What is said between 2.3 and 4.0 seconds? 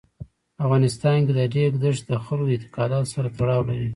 د اعتقاداتو سره تړاو لري.